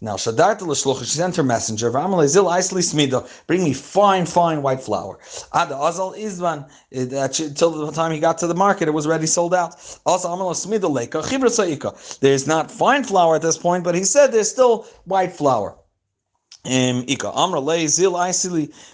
Now 0.00 0.14
Shadarta 0.14 0.62
L'shlucha, 0.62 1.00
she 1.00 1.18
sent 1.18 1.34
her 1.36 1.42
messenger, 1.42 1.90
Zil 1.90 2.44
Aisli 2.44 2.82
Smida, 2.82 3.28
bring 3.48 3.64
me 3.64 3.74
fine, 3.74 4.26
fine 4.26 4.62
white 4.62 4.80
flour. 4.80 5.18
Ada 5.54 5.74
Azal 5.74 6.16
Izvan, 6.16 6.68
till 7.56 7.86
the 7.86 7.92
time 7.92 8.12
he 8.12 8.20
got 8.20 8.38
to 8.38 8.46
the 8.46 8.54
market, 8.54 8.86
it 8.86 8.92
was 8.92 9.06
already 9.06 9.26
sold 9.26 9.52
out. 9.52 9.74
Also 10.06 10.28
There's 12.20 12.46
not 12.46 12.70
fine 12.70 13.04
flour 13.04 13.34
at 13.34 13.42
this 13.42 13.58
point, 13.58 13.82
but 13.84 13.94
he 13.94 14.04
said 14.04 14.28
there's 14.28 14.50
still 14.50 14.86
white 15.04 15.23
white 15.24 15.36
flour. 15.36 15.78
Ika 16.66 17.30
Amra 17.34 17.60
Lay 17.60 17.86
Zil 17.86 18.12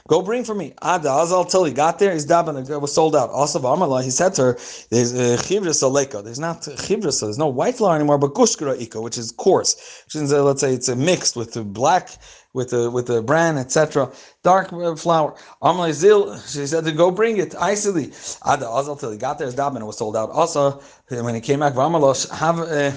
go 0.09 0.23
bring 0.23 0.43
for 0.43 0.57
me. 0.57 0.73
Ada 0.83 1.09
Azal 1.09 1.49
till 1.49 1.65
he 1.65 1.73
got 1.73 2.01
there, 2.01 2.13
his 2.13 2.27
daban 2.27 2.81
was 2.81 2.93
sold 2.93 3.15
out. 3.15 3.31
Also 3.31 3.61
Amrla, 3.61 4.03
he 4.03 4.11
said 4.11 4.35
to 4.35 4.43
her, 4.43 4.53
There's 4.91 5.15
uh, 5.15 5.37
Chivras 5.41 6.25
There's 6.25 6.41
not 6.41 6.63
Chivras, 6.63 7.21
there's 7.21 7.39
no 7.39 7.47
white 7.47 7.77
flour 7.77 7.95
anymore, 7.95 8.19
but 8.19 8.35
Gushkara 8.35 8.81
Ika, 8.81 9.01
which 9.01 9.17
is 9.17 9.31
coarse. 9.31 10.03
Which 10.07 10.17
is, 10.17 10.33
uh, 10.33 10.43
let's 10.43 10.61
say 10.61 10.75
it's 10.75 10.89
a 10.89 10.97
mixed 10.97 11.37
with 11.37 11.53
the 11.53 11.63
black 11.63 12.11
with 12.55 12.71
the 12.71 12.91
with 12.91 13.07
the 13.07 13.23
bran, 13.23 13.57
etc. 13.57 14.11
Dark 14.43 14.73
uh, 14.73 14.97
flour. 14.97 15.37
Amrla 15.63 15.93
Zil, 15.93 16.37
she 16.41 16.67
said 16.67 16.85
to 16.85 16.93
go 16.93 17.13
bring 17.13 17.37
it. 17.37 17.51
Isili. 17.53 18.07
Ada 18.53 18.65
Azal 18.65 18.99
till 18.99 19.13
he 19.13 19.19
got 19.19 19.39
there, 19.39 19.47
his 19.47 19.55
daban 19.55 19.87
was 19.87 19.97
sold 19.97 20.17
out. 20.17 20.31
Also, 20.31 20.83
when 21.09 21.37
he 21.37 21.41
came 21.41 21.61
back, 21.61 21.75
Amrla 21.75 22.29
have 22.33 22.59
uh, 22.59 22.91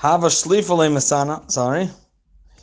have 0.00 0.24
a 0.24 0.28
shlifale 0.28 0.92
masana. 0.92 1.50
Sorry. 1.50 1.88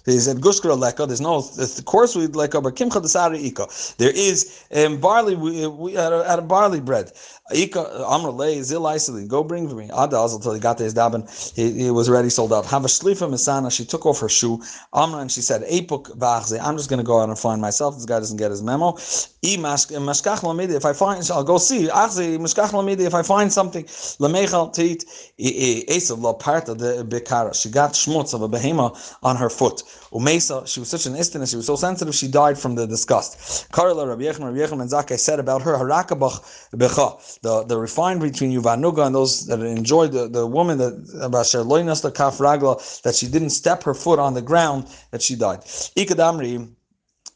He 0.05 0.19
said 0.19 0.37
guskra 0.37 0.77
leka. 0.77 1.05
There's 1.05 1.21
no 1.21 1.41
the 1.41 1.83
course 1.85 2.15
we 2.15 2.27
leka, 2.27 2.61
but 2.61 2.75
kimcha 2.75 3.01
desari 3.01 3.43
ika. 3.43 3.67
There 3.97 4.11
is 4.11 4.63
um, 4.75 4.99
barley. 4.99 5.35
We, 5.35 5.67
we 5.67 5.93
had, 5.93 6.13
a, 6.13 6.27
had 6.27 6.39
a 6.39 6.43
barley 6.43 6.79
bread. 6.81 7.11
Ika 7.51 7.79
uh, 7.79 8.05
Amr 8.07 8.31
lay 8.31 8.61
zil. 8.61 8.83
Go 9.27 9.43
bring 9.43 9.67
for 9.67 9.75
me. 9.75 9.85
Ada 9.85 10.27
he 10.53 10.59
got 10.59 10.79
his 10.79 10.93
daben. 10.93 11.27
He, 11.55 11.89
was 11.89 12.09
already 12.09 12.29
sold 12.29 12.53
out. 12.53 12.65
Have 12.65 12.85
a 12.85 12.87
shlifa 12.87 13.29
misana. 13.29 13.71
She 13.71 13.85
took 13.85 14.05
off 14.05 14.19
her 14.19 14.29
shoe. 14.29 14.61
Amra 14.93 15.21
and 15.21 15.31
she 15.31 15.41
said, 15.41 15.61
vachze. 15.63 16.59
I'm 16.61 16.77
just 16.77 16.89
going 16.89 16.99
to 16.99 17.03
go 17.03 17.19
out 17.19 17.29
and 17.29 17.37
find 17.37 17.61
myself. 17.61 17.95
This 17.95 18.05
guy 18.05 18.19
doesn't 18.19 18.37
get 18.37 18.51
his 18.51 18.61
memo. 18.61 18.93
Mashkach 18.93 20.41
lamidi. 20.41 20.75
If 20.75 20.85
I 20.85 20.93
find, 20.93 21.27
I'll 21.31 21.43
go 21.43 21.57
see. 21.57 21.87
Achze 21.87 22.37
mashkach. 22.37 22.99
If 22.99 23.13
I 23.13 23.23
find 23.23 23.51
something, 23.51 23.83
lamechal 23.85 24.77
eat. 24.79 25.05
Esav 25.39 26.21
la 26.21 26.33
de 26.33 27.03
bekara. 27.03 27.53
She 27.53 27.69
got 27.69 27.93
schmutz 27.93 28.33
of 28.33 28.41
a 28.41 28.49
behema 28.49 28.95
on 29.23 29.35
her 29.35 29.49
foot. 29.49 29.83
Umesa. 30.11 30.67
She 30.67 30.79
was 30.79 30.89
such 30.89 31.05
an 31.05 31.13
istiness. 31.13 31.49
She 31.49 31.55
was 31.55 31.65
so 31.65 31.75
sensitive. 31.75 32.13
She 32.13 32.27
died 32.27 32.57
from 32.57 32.75
the 32.75 32.85
disgust. 32.85 33.71
Karla 33.71 34.07
Rabbi 34.07 34.23
Yechon 34.23 34.45
Rabbi 34.45 34.57
Yechon 34.57 34.81
and 34.81 34.91
Zakkai 34.91 35.17
said 35.17 35.39
about 35.39 35.61
her 35.61 35.73
harakabach 35.73 37.38
the, 37.41 37.63
the 37.63 37.77
refined 37.77 38.19
between 38.19 38.51
Yuvanuga 38.51 39.05
and 39.05 39.15
those 39.15 39.45
that 39.47 39.61
enjoyed 39.61 40.11
the, 40.11 40.27
the 40.27 40.45
woman 40.45 40.77
that 40.77 40.91
the 42.01 42.11
kaf 42.11 42.39
that 43.03 43.15
she 43.15 43.27
didn't 43.27 43.51
step 43.51 43.83
her 43.83 43.93
foot 43.93 44.19
on 44.19 44.33
the 44.33 44.41
ground 44.41 44.87
that 45.11 45.21
she 45.21 45.35
died. 45.35 45.61
Ikadamri 45.61 46.69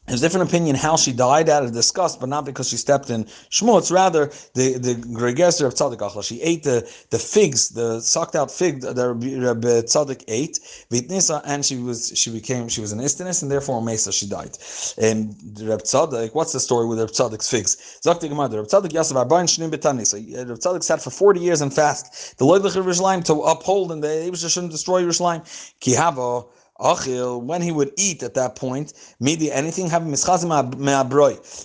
there's 0.06 0.20
different 0.20 0.48
opinion 0.48 0.76
how 0.76 0.96
she 0.96 1.12
died 1.12 1.48
out 1.48 1.64
of 1.64 1.72
disgust, 1.72 2.20
but 2.20 2.28
not 2.28 2.44
because 2.44 2.68
she 2.68 2.76
stepped 2.76 3.08
in 3.08 3.24
schmutz. 3.50 3.90
Rather, 3.90 4.26
the 4.54 4.78
the 4.78 4.94
Gregeser 4.94 5.66
of 5.66 5.74
Tzadik 5.74 5.98
Achla, 5.98 6.22
she 6.22 6.42
ate 6.42 6.62
the, 6.62 6.88
the 7.10 7.18
figs, 7.18 7.70
the 7.70 8.00
sucked 8.00 8.36
out 8.36 8.50
fig 8.50 8.82
that 8.82 8.96
Rabbi 8.96 9.82
Tzadik 9.88 10.22
ate, 10.28 10.58
Vitnisa, 10.90 11.40
and 11.46 11.64
she 11.64 11.76
was 11.76 12.12
she 12.14 12.30
became 12.30 12.68
she 12.68 12.82
was 12.82 12.92
an 12.92 13.00
istinus, 13.00 13.40
and 13.42 13.50
therefore 13.50 13.80
Mesa 13.80 14.12
she 14.12 14.28
died. 14.28 14.58
And 14.98 15.34
Rabbi 15.60 15.82
Tzadik, 15.82 16.34
what's 16.34 16.52
the 16.52 16.60
story 16.60 16.86
with 16.86 16.98
Rabbi 16.98 17.12
Tzadik's 17.12 17.48
figs? 17.48 17.98
Zakti 18.04 18.28
Gemara, 18.28 18.48
Rabbi 18.48 18.68
Tzadik 18.68 18.90
Yasser 18.90 19.14
Arbain 19.14 19.46
Shnim 19.46 19.70
Betani. 19.70 20.06
So 20.06 20.18
Rabbi 20.18 20.58
Tzadik 20.60 20.82
sat 20.82 21.00
for 21.00 21.10
forty 21.10 21.40
years 21.40 21.62
and 21.62 21.72
fast. 21.72 22.36
The 22.38 22.44
Loydlich 22.44 22.76
of 22.76 22.84
Yerushalayim 22.84 23.24
to 23.24 23.40
uphold 23.40 23.90
and 23.90 24.04
they 24.04 24.30
shouldn't 24.34 24.72
destroy 24.72 25.02
Yerushalayim. 25.02 25.42
Kihava. 25.80 26.46
Achil, 26.80 27.40
when 27.40 27.62
he 27.62 27.70
would 27.70 27.92
eat 27.96 28.22
at 28.22 28.34
that 28.34 28.56
point, 28.56 28.94
maybe 29.20 29.52
anything 29.52 29.88
having 29.88 30.12
mischazim 30.12 30.44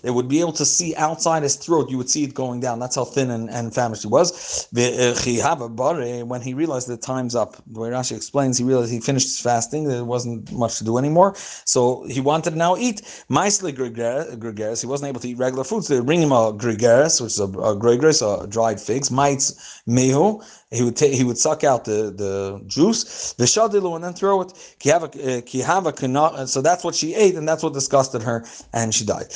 they 0.02 0.10
would 0.12 0.28
be 0.28 0.40
able 0.40 0.52
to 0.54 0.66
see 0.66 0.96
outside 0.96 1.44
his 1.44 1.56
throat. 1.56 1.90
You 1.90 1.98
would 1.98 2.10
see 2.10 2.24
it 2.24 2.34
going 2.34 2.60
down. 2.60 2.80
That's 2.80 2.96
how 2.96 3.06
thin 3.06 3.32
and, 3.32 3.50
and 3.50 3.74
famished 3.74 4.04
he 4.04 4.08
was. 4.08 4.68
When 4.72 6.42
he 6.42 6.54
realized 6.54 6.88
the 6.88 6.98
time's 6.98 7.36
up, 7.36 7.56
the 7.68 7.80
way 7.80 7.90
Rashi 7.90 8.16
explains, 8.16 8.58
he 8.58 8.64
realized 8.64 8.92
he 8.92 9.00
finished 9.00 9.28
his 9.28 9.40
fasting. 9.40 9.86
There 9.86 10.06
wasn't 10.06 10.52
much 10.52 10.78
to 10.78 10.84
do 10.84 10.98
anymore. 10.98 11.34
So 11.66 12.04
he 12.04 12.22
wanted 12.22 12.52
to 12.52 12.56
now 12.56 12.78
eat. 12.78 13.02
Maisle 13.30 13.72
gregaris, 13.72 14.82
he 14.82 14.88
wasn't 14.88 15.10
able 15.10 15.22
to 15.22 15.30
eat 15.30 15.38
regular 15.38 15.64
foods. 15.64 15.88
So 15.88 15.96
they 15.96 16.02
bring 16.02 16.22
him 16.22 16.32
a 16.32 16.54
gregaris, 16.54 17.20
which 17.20 17.34
is 17.34 17.40
a, 17.40 17.46
a 17.46 18.44
a 18.44 18.48
dried 18.48 18.80
figs, 18.80 19.10
mites 19.10 19.82
mehu. 19.88 20.44
He 20.72 20.84
would 20.84 20.96
take, 20.96 21.14
he 21.14 21.24
would 21.24 21.38
suck 21.38 21.64
out 21.64 21.86
the, 21.86 22.14
the 22.16 22.62
juice, 22.68 23.34
the 23.34 23.48
and 23.96 24.04
then 24.04 24.14
throw 24.14 24.42
it. 24.42 24.54
Uh, 25.04 26.46
so 26.46 26.62
that's 26.62 26.84
what 26.84 26.96
she 26.96 27.16
ate, 27.16 27.36
and 27.36 27.48
that's 27.48 27.64
what 27.64 27.74
disgusted 27.74 28.22
her, 28.24 28.46
and 28.74 28.94
she 28.94 29.06
died. 29.06 29.32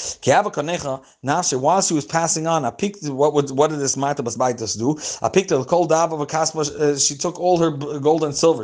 Nashe, 1.23 1.59
while 1.59 1.81
she 1.81 1.93
was 1.93 2.05
passing 2.05 2.47
on, 2.47 2.65
I 2.65 2.71
picked 2.71 3.07
what 3.07 3.33
would 3.33 3.51
what 3.51 3.69
did 3.69 3.79
this 3.79 3.95
Matabas 3.95 4.37
Baitas 4.37 4.77
do? 4.77 4.97
I 5.25 5.29
picked 5.29 5.51
a 5.51 5.63
cold 5.63 5.89
dab 5.89 6.13
of 6.13 6.21
a 6.21 6.25
kaspa. 6.25 6.69
Uh, 6.69 6.97
she 6.97 7.15
took 7.15 7.39
all 7.39 7.57
her 7.57 7.71
gold 7.71 8.23
and 8.23 8.35
silver. 8.35 8.63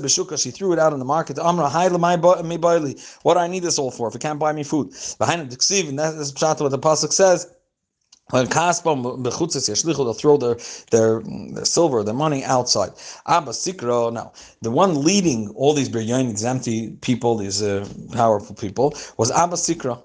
Beshuka. 0.00 0.40
She 0.42 0.50
threw 0.50 0.72
it 0.72 0.78
out 0.78 0.92
in 0.92 0.98
the 0.98 1.04
market. 1.04 1.38
Amra 1.38 1.68
What 3.22 3.34
do 3.34 3.40
I 3.40 3.46
need 3.48 3.62
this 3.62 3.78
all 3.78 3.90
for? 3.90 4.08
If 4.08 4.14
it 4.14 4.20
can't 4.20 4.38
buy 4.38 4.52
me 4.52 4.62
food, 4.62 4.92
behind 5.18 5.40
the 5.40 5.46
and 5.88 5.98
that 5.98 6.14
is 6.14 6.32
what 6.32 6.70
the 6.70 6.78
pasuk 6.78 7.12
says. 7.12 7.50
When 8.30 8.46
Kaspam 8.46 9.22
bechutzes 9.22 9.68
yashlichu, 9.68 9.96
they'll 9.96 10.14
throw 10.14 10.36
their, 10.36 10.56
their 10.90 11.22
their 11.54 11.64
silver, 11.64 12.04
their 12.04 12.14
money 12.14 12.44
outside. 12.44 12.92
Abba 13.26 13.52
Sikro, 13.52 14.12
now 14.12 14.32
the 14.62 14.70
one 14.70 15.02
leading 15.02 15.48
all 15.50 15.72
these 15.74 15.88
biryanim, 15.88 16.30
these 16.30 16.44
empty 16.44 16.90
people, 17.00 17.36
these 17.36 17.62
uh, 17.62 17.88
powerful 18.12 18.54
people, 18.54 18.94
was 19.16 19.30
Abba 19.30 19.56
Sikra. 19.56 20.02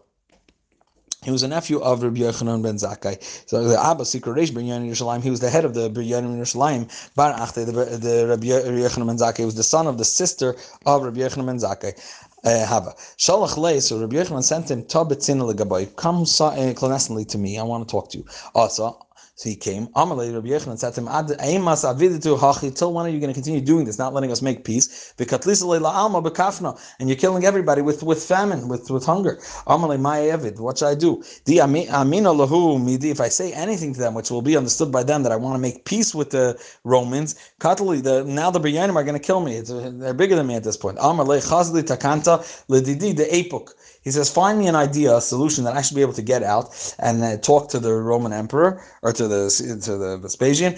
He 1.24 1.32
was 1.32 1.42
a 1.42 1.48
nephew 1.48 1.80
of 1.80 2.04
Rabbi 2.04 2.20
Yochanan 2.20 2.62
ben 2.62 2.76
Zakkai. 2.76 3.22
So 3.50 3.68
the 3.68 3.84
Abba 3.84 4.04
Sikra 4.04 4.36
Reish 4.36 4.54
ben 4.54 4.66
Yerushalayim, 4.66 5.24
he 5.24 5.32
was 5.32 5.40
the 5.40 5.50
head 5.50 5.66
of 5.66 5.74
the 5.74 5.90
Biryanim 5.90 6.38
Yerushalayim. 6.38 7.16
Bar 7.16 7.34
Achte, 7.34 7.66
the, 7.66 7.72
the 7.98 8.28
Rabbi 8.28 8.46
Yochanan 8.46 9.08
ben 9.08 9.18
Zakkai 9.18 9.44
was 9.44 9.56
the 9.56 9.64
son 9.64 9.88
of 9.88 9.98
the 9.98 10.06
sister 10.06 10.56
of 10.86 11.04
Rabbi 11.04 11.20
Yochanan 11.22 11.48
ben 11.48 11.58
Zakkai. 11.58 12.00
Hava. 12.46 12.94
Shalach 13.18 13.58
lei, 13.58 13.80
so 13.80 14.00
Rabbi 14.00 14.16
Yochanan 14.18 14.44
sent 14.44 14.70
him, 14.70 14.84
Tabetzin 14.84 15.42
legabai, 15.42 15.96
come 15.96 16.22
uh, 16.22 16.74
clandestinely 16.74 17.26
to 17.26 17.38
me, 17.38 17.58
I 17.58 17.64
want 17.64 17.88
to 17.88 17.92
talk 17.92 18.10
to 18.12 18.20
you. 18.20 18.26
Also, 18.54 19.05
so 19.38 19.50
he 19.50 19.56
came. 19.58 19.88
Amalei 19.88 20.34
Rabbi 20.34 20.48
Yochanan 20.48 20.80
said 20.80 20.94
to 20.94 21.02
him, 21.02 21.08
"Aimas 21.08 21.84
aviditu 21.84 22.40
hachi. 22.40 22.74
Till 22.74 22.94
when 22.94 23.06
are 23.06 23.10
you 23.10 23.20
going 23.20 23.34
to 23.34 23.34
continue 23.34 23.60
doing 23.60 23.84
this? 23.84 23.98
Not 23.98 24.14
letting 24.14 24.32
us 24.32 24.42
make 24.42 24.64
peace? 24.64 25.14
Alma 25.20 26.78
and 27.00 27.10
you're 27.10 27.18
killing 27.18 27.44
everybody 27.44 27.82
with 27.82 28.02
with 28.02 28.24
famine, 28.24 28.70
with 28.70 28.90
with 28.90 29.06
hunger. 29.06 29.36
Amalei 29.68 30.00
ma'avid. 30.00 30.58
What 30.62 30.78
should 30.78 30.88
I 30.88 30.96
do? 30.96 31.22
Di 31.44 31.60
amina 31.60 32.30
lahu 32.30 32.82
midi. 32.82 33.10
If 33.10 33.20
I 33.20 33.28
say 33.28 33.52
anything 33.52 33.94
to 33.96 34.00
them, 34.00 34.14
which 34.14 34.32
will 34.32 34.42
be 34.42 34.56
understood 34.56 34.90
by 34.90 35.04
them, 35.04 35.24
that 35.24 35.34
I 35.34 35.36
want 35.36 35.56
to 35.56 35.60
make 35.60 35.84
peace 35.84 36.16
with 36.16 36.30
the 36.30 36.58
Romans, 36.86 37.36
katali. 37.60 38.02
The 38.02 38.24
now 38.24 38.52
the 38.52 38.62
Biryanim 38.62 38.96
are 38.96 39.04
going 39.04 39.20
to 39.20 39.26
kill 39.26 39.42
me. 39.42 39.56
It's, 39.56 39.70
they're 39.70 40.14
bigger 40.14 40.38
than 40.38 40.48
me 40.48 40.56
at 40.56 40.64
this 40.64 40.78
point. 40.78 40.98
Amalei 41.00 41.46
chazli 41.46 41.84
takanta 41.84 42.40
ledidi 42.70 43.14
de 43.14 43.26
epuk. 43.26 43.74
He 44.06 44.12
says, 44.12 44.30
find 44.30 44.60
me 44.60 44.68
an 44.68 44.76
idea, 44.76 45.18
a 45.18 45.22
solution 45.22 45.64
that 45.64 45.76
I 45.76 45.82
should 45.82 45.96
be 45.96 46.02
able 46.02 46.14
to 46.14 46.22
get 46.22 46.44
out 46.44 46.96
and 47.00 47.24
uh, 47.24 47.38
talk 47.38 47.70
to 47.70 47.80
the 47.80 47.92
Roman 47.92 48.34
emperor 48.34 48.80
or 49.02 49.12
to 49.14 49.25
the 49.28 49.82
to 49.84 49.98
the 49.98 50.18
Vespasian. 50.18 50.76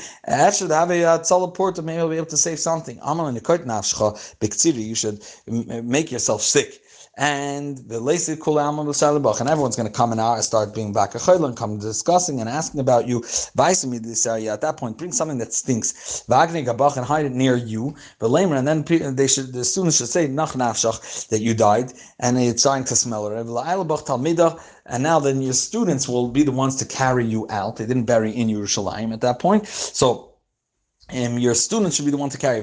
Should 0.53 0.71
have 0.71 0.91
a 0.91 1.03
uh, 1.03 1.17
to 1.75 1.81
maybe 1.81 2.07
be 2.09 2.17
able 2.17 2.25
to 2.27 2.37
save 2.37 2.59
something. 2.59 2.99
You 4.83 4.95
should 4.95 5.23
make 5.47 6.11
yourself 6.11 6.41
sick 6.41 6.81
and 7.17 7.79
the 7.89 7.99
of 8.77 8.85
the 8.85 8.91
shalabach, 8.91 9.39
and 9.39 9.49
everyone's 9.49 9.75
going 9.75 9.91
to 9.91 9.93
come 9.93 10.13
in 10.13 10.19
and 10.35 10.43
start 10.43 10.75
being 10.75 10.93
back 10.93 11.15
a 11.15 11.19
and 11.47 11.57
come 11.57 11.79
discussing 11.79 12.39
and 12.39 12.47
asking 12.47 12.79
about 12.79 13.07
you. 13.07 13.23
at 14.53 14.61
that 14.61 14.77
point, 14.77 14.99
bring 14.99 15.11
something 15.11 15.39
that 15.39 15.51
stinks. 15.51 16.23
and 16.95 17.05
hide 17.05 17.25
it 17.25 17.31
near 17.31 17.55
you. 17.55 17.95
And 18.21 18.67
then 18.67 18.83
they 19.15 19.27
should 19.27 19.51
the 19.51 19.65
students 19.65 19.97
should 19.97 20.09
say 20.09 20.27
nach 20.27 20.53
that 20.53 21.39
you 21.41 21.55
died, 21.55 21.91
and 22.19 22.37
it's 22.37 22.61
trying 22.61 22.83
to 22.83 22.95
smell 22.95 23.27
it. 23.27 23.39
And 24.89 25.03
now 25.03 25.19
then 25.19 25.41
your 25.41 25.53
students 25.53 26.07
will 26.07 26.29
be 26.29 26.43
the 26.43 26.51
ones 26.51 26.75
to 26.77 26.85
carry 26.85 27.25
you 27.25 27.47
out. 27.49 27.77
They 27.77 27.87
didn't 27.87 28.05
bury 28.05 28.31
in 28.31 28.47
Yerushalayim 28.47 29.11
at 29.11 29.21
that 29.21 29.39
point. 29.39 29.67
So 29.67 30.35
um, 31.09 31.39
your 31.39 31.55
students 31.55 31.95
should 31.95 32.05
be 32.05 32.11
the 32.11 32.17
one 32.17 32.29
to 32.29 32.37
carry. 32.37 32.61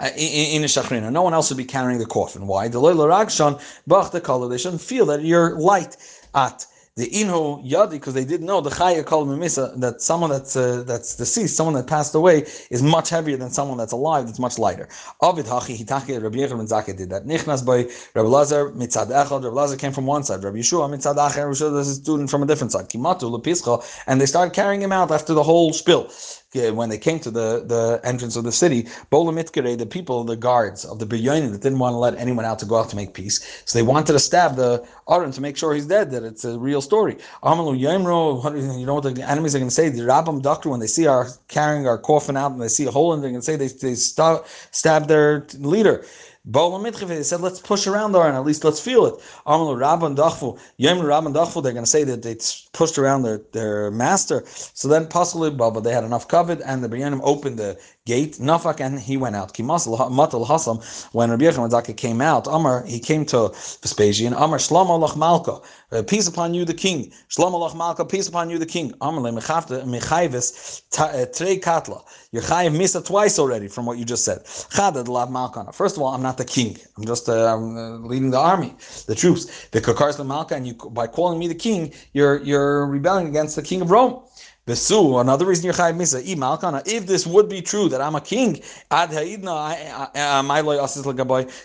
In, 0.00 0.62
a 0.62 0.66
shachrina. 0.66 1.10
No 1.10 1.22
one 1.22 1.34
else 1.34 1.50
would 1.50 1.56
be 1.56 1.64
carrying 1.64 1.98
the 1.98 2.06
coffin. 2.06 2.46
Why? 2.46 2.68
The 2.68 2.78
loyla 2.78 3.60
bach 3.86 4.12
the 4.12 4.20
color. 4.20 4.48
They 4.48 4.58
shouldn't 4.58 4.82
feel 4.82 5.06
that 5.06 5.22
you're 5.22 5.58
light 5.58 5.96
at 6.34 6.64
the 6.98 7.08
inho 7.10 7.64
yadi 7.64 7.92
because 7.92 8.12
they 8.12 8.24
didn't 8.24 8.46
know 8.46 8.60
the 8.60 8.70
chaya 8.70 9.06
kol 9.06 9.24
mimisa 9.24 9.78
that 9.80 10.00
someone 10.00 10.30
that's 10.30 10.56
uh, 10.56 10.82
that's 10.84 11.14
deceased, 11.14 11.56
someone 11.56 11.74
that 11.74 11.86
passed 11.86 12.12
away, 12.14 12.44
is 12.70 12.82
much 12.82 13.08
heavier 13.08 13.36
than 13.36 13.50
someone 13.50 13.78
that's 13.78 13.92
alive. 13.92 14.26
That's 14.26 14.40
much 14.40 14.58
lighter. 14.58 14.88
Avid 15.22 15.46
hachi 15.46 15.78
hitaki 15.78 16.20
Rabbi 16.20 16.38
Yechon 16.38 16.68
Zakkai 16.68 16.96
did 16.96 17.10
that. 17.10 17.24
Nichnas 17.24 17.64
by 17.64 17.88
Rabbi 18.14 18.28
Lazar 18.28 18.70
mitzad 18.70 19.10
echad. 19.10 19.44
Rabbi 19.44 19.54
Lazar 19.54 19.76
came 19.76 19.92
from 19.92 20.06
one 20.06 20.24
side. 20.24 20.42
Rabbi 20.42 20.58
Yeshua 20.58 20.90
mitzad 20.90 21.16
acher. 21.16 21.44
Rabbi 21.44 21.52
Yeshua 21.52 21.80
is 21.80 21.88
a 21.88 21.94
student 21.94 22.30
from 22.30 22.42
a 22.42 22.46
different 22.46 22.72
side. 22.72 22.88
Kimatu 22.88 23.30
lepischa, 23.30 23.84
and 24.08 24.20
they 24.20 24.26
started 24.26 24.52
carrying 24.52 24.82
him 24.82 24.90
out 24.90 25.12
after 25.12 25.34
the 25.34 25.42
whole 25.44 25.72
spill 25.72 26.10
Uh, 26.56 26.72
when 26.72 26.88
they 26.88 26.96
came 26.96 27.20
to 27.20 27.30
the, 27.30 27.62
the 27.66 28.00
entrance 28.04 28.34
of 28.34 28.42
the 28.42 28.50
city, 28.50 28.84
Bolamitkere, 29.12 29.76
the 29.76 29.84
people, 29.84 30.24
the 30.24 30.34
guards 30.34 30.82
of 30.86 30.98
the 30.98 31.04
Biryanim 31.04 31.52
that 31.52 31.60
didn't 31.60 31.78
want 31.78 31.92
to 31.92 31.98
let 31.98 32.16
anyone 32.16 32.46
out 32.46 32.58
to 32.60 32.64
go 32.64 32.76
out 32.78 32.88
to 32.88 32.96
make 32.96 33.12
peace, 33.12 33.62
so 33.66 33.78
they 33.78 33.82
wanted 33.82 34.14
to 34.14 34.18
stab 34.18 34.56
the 34.56 34.82
Aaron 35.10 35.30
to 35.32 35.42
make 35.42 35.58
sure 35.58 35.74
he's 35.74 35.84
dead, 35.86 36.10
that 36.10 36.22
it's 36.22 36.46
a 36.46 36.58
real 36.58 36.80
story. 36.80 37.18
Amalu 37.42 37.78
Yemro, 37.78 38.78
you 38.78 38.86
know 38.86 38.94
what 38.94 39.14
the 39.14 39.30
enemies 39.30 39.54
are 39.54 39.58
going 39.58 39.68
to 39.68 39.74
say? 39.74 39.90
The 39.90 40.00
Rabbam 40.04 40.40
doctor, 40.40 40.70
when 40.70 40.80
they 40.80 40.86
see 40.86 41.06
our 41.06 41.28
carrying 41.48 41.86
our 41.86 41.98
coffin 41.98 42.38
out 42.38 42.52
and 42.52 42.62
they 42.62 42.68
see 42.68 42.86
a 42.86 42.90
hole 42.90 43.12
in 43.12 43.18
it, 43.18 43.22
they're 43.22 43.30
going 43.30 43.42
to 43.42 43.44
say 43.44 43.56
they, 43.56 43.68
they 43.68 43.94
stab, 43.94 44.46
stab 44.70 45.06
their 45.06 45.46
leader. 45.58 46.06
They 46.50 47.22
said, 47.22 47.42
let's 47.42 47.60
push 47.60 47.86
around 47.86 48.12
there 48.12 48.22
and 48.22 48.34
at 48.34 48.44
least 48.44 48.64
let's 48.64 48.80
feel 48.80 49.04
it. 49.04 49.14
Rabban 49.46 50.16
Dachfu, 50.16 50.58
Yom 50.78 50.98
Rabban 50.98 51.62
they're 51.62 51.72
going 51.72 51.84
to 51.84 51.90
say 51.90 52.04
that 52.04 52.22
they 52.22 52.36
pushed 52.72 52.96
around 52.96 53.22
their, 53.22 53.42
their 53.52 53.90
master. 53.90 54.44
So 54.46 54.88
then, 54.88 55.08
possibly, 55.08 55.50
Baba, 55.50 55.82
they 55.82 55.92
had 55.92 56.04
enough 56.04 56.26
covered, 56.26 56.62
and 56.62 56.82
the 56.82 56.88
Biryanim 56.88 57.20
opened 57.22 57.58
the 57.58 57.78
gate, 58.08 58.34
Nafak, 58.50 58.80
and 58.80 58.98
he 58.98 59.16
went 59.24 59.36
out. 59.36 59.52
Matal 59.52 60.46
Hasam, 60.50 60.76
when 61.12 61.30
Rabbi 61.30 61.44
Yechon 61.44 61.96
came 61.96 62.20
out, 62.22 62.46
Amar, 62.46 62.84
he 62.86 62.98
came 62.98 63.24
to 63.26 63.40
Vespasian, 63.82 64.32
Amar 64.32 64.58
Shlomo 64.58 64.98
Lach 64.98 65.16
Malka, 65.16 65.60
uh, 65.92 66.02
peace 66.02 66.26
upon 66.26 66.54
you, 66.54 66.64
the 66.64 66.78
king. 66.86 67.12
Shlomo 67.28 67.58
Lach 67.62 67.76
Malka, 67.76 68.04
peace 68.06 68.26
upon 68.26 68.48
you, 68.50 68.58
the 68.58 68.70
king. 68.74 68.94
Amar 69.02 69.20
Le 69.20 69.32
Mechayves 69.32 70.82
uh, 70.98 71.26
Trei 71.36 71.58
Katla. 71.58 72.02
You're 72.30 72.42
chayiv 72.42 72.76
misa 72.76 73.04
twice 73.04 73.38
already 73.38 73.68
from 73.68 73.86
what 73.86 73.96
you 73.96 74.04
just 74.04 74.22
said. 74.22 74.44
Chadad 74.44 75.08
lav 75.08 75.30
malkana. 75.30 75.74
First 75.74 75.96
of 75.96 76.02
all, 76.02 76.12
I'm 76.12 76.20
not 76.22 76.36
the 76.36 76.44
king. 76.44 76.76
I'm 76.98 77.06
just 77.06 77.26
uh, 77.26 77.54
I'm, 77.54 77.76
uh, 77.76 78.06
leading 78.06 78.30
the 78.30 78.38
army, 78.38 78.74
the 79.06 79.14
troops. 79.14 79.46
The 79.68 79.80
kakars 79.80 80.18
the 80.18 80.24
malka, 80.24 80.54
and 80.54 80.66
you 80.66 80.74
by 80.74 81.06
calling 81.06 81.38
me 81.38 81.48
the 81.48 81.54
king, 81.54 81.92
you're 82.12 82.36
you're 82.42 82.86
rebelling 82.86 83.28
against 83.28 83.56
the 83.56 83.62
king 83.62 83.80
of 83.80 83.90
Rome. 83.90 84.20
Besu, 84.68 85.18
another 85.18 85.46
reason 85.46 85.64
you're 85.64 85.72
chayiv 85.72 85.96
misa. 85.96 86.22
malkana. 86.36 86.86
If 86.86 87.06
this 87.06 87.26
would 87.26 87.48
be 87.48 87.62
true 87.62 87.88
that 87.88 88.02
I'm 88.02 88.14
a 88.14 88.20
king, 88.20 88.60
ad 88.90 89.10
ha'idna 89.10 90.42
my 90.44 90.60
loy 90.60 90.78
asis 90.78 91.06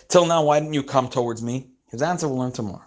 Till 0.08 0.24
now, 0.24 0.44
why 0.44 0.58
didn't 0.58 0.72
you 0.72 0.82
come 0.82 1.08
towards 1.08 1.42
me? 1.42 1.68
His 1.90 2.00
answer 2.00 2.26
will 2.26 2.38
learn 2.38 2.52
tomorrow. 2.52 2.80